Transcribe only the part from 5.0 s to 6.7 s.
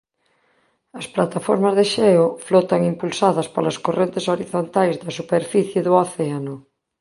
da superficie do océano.